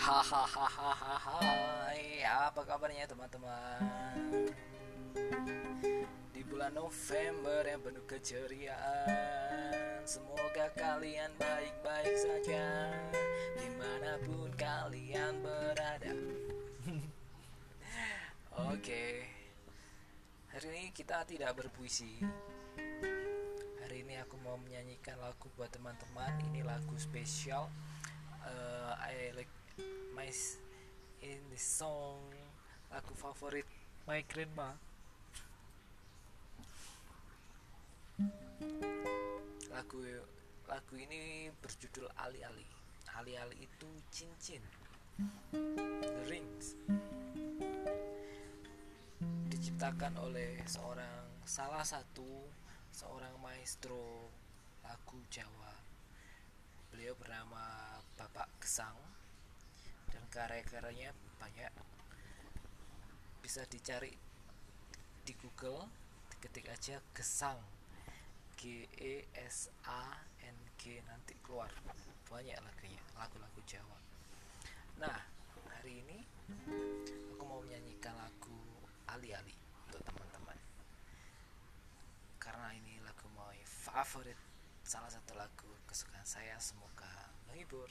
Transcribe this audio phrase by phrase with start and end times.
[0.00, 1.44] Hahaha
[2.48, 4.48] Apa kabarnya teman-teman?
[6.32, 12.96] Di bulan November yang penuh keceriaan Semoga kalian baik-baik saja
[13.60, 16.16] Di mana pun kalian berada.
[18.72, 19.28] Oke
[20.50, 22.24] Hari ini kita tidak berpuisi.
[23.84, 27.68] Hari ini aku mau menyanyikan lagu buat teman-teman Ini lagu spesial
[28.48, 29.59] uh, I like
[30.14, 30.28] my
[31.20, 32.20] in the song
[32.90, 33.68] lagu favorit
[34.08, 34.74] my grandma.
[39.70, 40.00] Lagu
[40.66, 42.66] lagu ini berjudul Ali-Ali.
[43.14, 44.62] Ali-Ali itu cincin.
[45.54, 46.74] The rings.
[49.52, 52.48] Diciptakan oleh seorang salah satu
[52.90, 54.32] seorang maestro
[54.82, 55.74] lagu Jawa.
[56.90, 58.98] Beliau bernama Bapak Gesang
[60.30, 61.10] karya-karyanya
[61.42, 61.72] banyak.
[63.42, 64.14] Bisa dicari
[65.26, 65.90] di Google
[66.40, 67.58] ketik aja Gesang.
[68.60, 71.72] G E S A N G nanti keluar.
[72.28, 73.98] Banyak lagunya lagu-lagu Jawa.
[75.00, 75.18] Nah
[75.74, 76.18] hari ini
[77.34, 78.60] aku mau menyanyikan lagu
[79.08, 79.56] Ali-Ali
[79.88, 80.60] untuk teman-teman.
[82.36, 84.36] Karena ini lagu my favorit
[84.84, 86.60] salah satu lagu kesukaan saya.
[86.60, 87.88] Semoga menghibur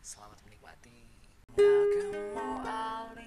[0.00, 3.17] selamat menikmati Now come on out.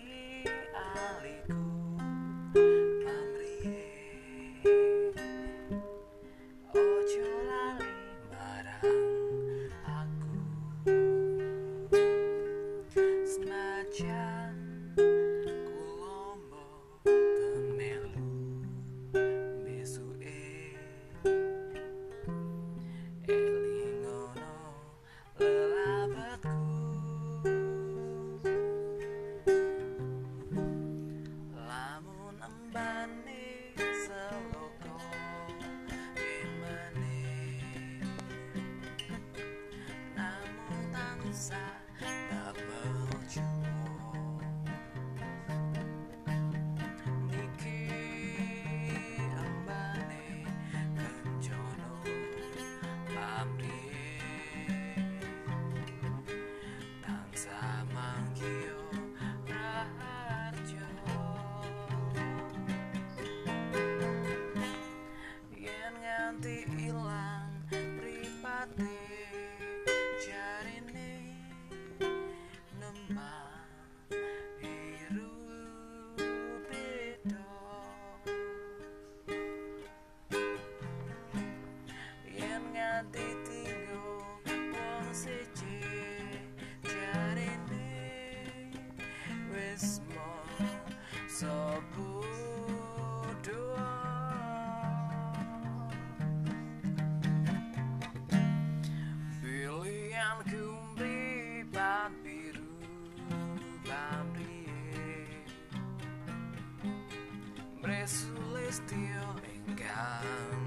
[108.71, 110.60] vestido me encanta.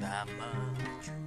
[0.00, 1.21] 남아줘